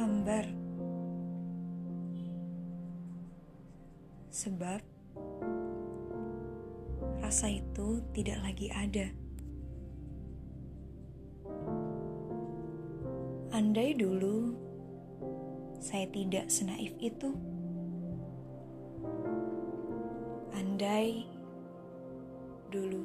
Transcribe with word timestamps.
hambar. 0.00 0.48
Sebab 4.32 4.80
rasa 7.20 7.52
itu 7.52 8.00
tidak 8.16 8.40
lagi 8.40 8.72
ada. 8.72 9.12
Andai 13.52 13.92
dulu 13.92 14.56
saya 15.84 16.08
tidak 16.08 16.48
senaif 16.48 16.96
itu. 16.96 17.36
Andai 20.56 21.28
dulu 22.72 23.04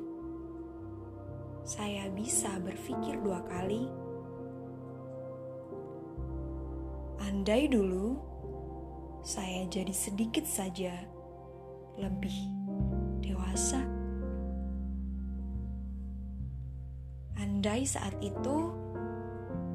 saya 1.67 2.07
bisa 2.15 2.55
berpikir 2.63 3.19
dua 3.19 3.43
kali 3.51 4.04
andai 7.35 7.67
dulu 7.67 8.15
saya 9.19 9.67
jadi 9.67 9.91
sedikit 9.91 10.47
saja 10.47 10.95
lebih 11.99 12.31
dewasa. 13.19 13.83
Andai 17.35 17.83
saat 17.83 18.15
itu 18.23 18.71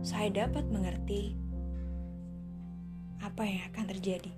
saya 0.01 0.33
dapat 0.33 0.73
mengerti 0.73 1.37
apa 3.21 3.45
yang 3.45 3.61
akan 3.69 3.85
terjadi. 3.93 4.33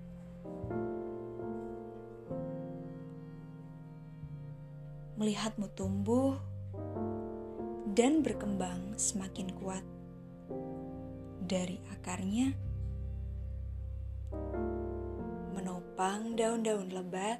Melihatmu 5.14 5.70
tumbuh 5.78 6.34
dan 7.94 8.26
berkembang 8.26 8.98
semakin 8.98 9.54
kuat 9.62 9.86
dari 11.46 11.78
akarnya, 11.94 12.71
daun-daun 16.02 16.90
lebat 16.90 17.38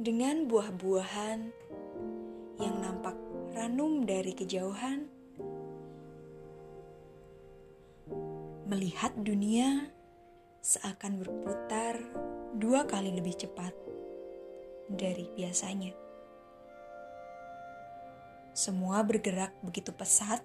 dengan 0.00 0.48
buah-buahan 0.48 1.52
yang 2.56 2.76
nampak 2.80 3.12
ranum 3.52 4.08
dari 4.08 4.32
kejauhan 4.32 5.04
melihat 8.64 9.12
dunia 9.20 9.92
seakan 10.64 11.20
berputar 11.20 12.00
dua 12.56 12.88
kali 12.88 13.12
lebih 13.12 13.36
cepat 13.36 13.76
dari 14.88 15.28
biasanya. 15.36 15.92
Semua 18.56 19.04
bergerak 19.04 19.52
begitu 19.60 19.92
pesat 19.92 20.40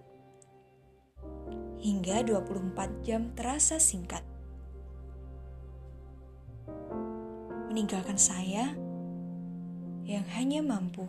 hingga 1.79 2.19
24 2.27 3.07
jam 3.07 3.31
terasa 3.31 3.79
singkat. 3.79 4.30
Meninggalkan 7.71 8.19
saya 8.19 8.75
yang 10.03 10.27
hanya 10.35 10.59
mampu 10.59 11.07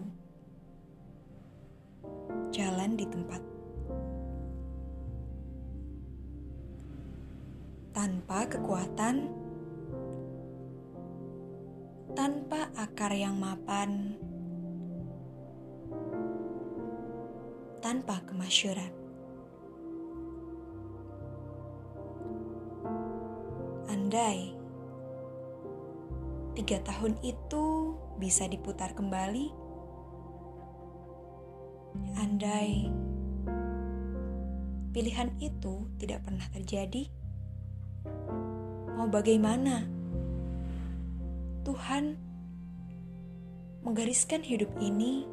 jalan 2.54 2.94
di 2.94 3.02
tempat. 3.02 3.42
tanpa 7.92 8.48
kekuatan, 8.48 9.28
tanpa 12.16 12.72
akar 12.72 13.12
yang 13.12 13.36
mapan, 13.36 14.16
tanpa 17.84 18.24
kemasyuran. 18.24 18.91
Andai 23.92 24.62
tiga 26.52 26.80
tahun 26.84 27.16
itu 27.24 27.96
bisa 28.20 28.44
diputar 28.48 28.92
kembali, 28.92 29.48
andai 32.20 32.88
pilihan 34.92 35.32
itu 35.40 35.88
tidak 35.96 36.20
pernah 36.28 36.44
terjadi 36.52 37.08
Mau 39.02 39.10
bagaimana? 39.10 39.82
Tuhan 41.66 42.14
menggariskan 43.82 44.46
hidup 44.46 44.70
ini 44.78 45.26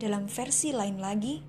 dalam 0.00 0.24
versi 0.24 0.72
lain 0.72 0.96
lagi 0.96 1.44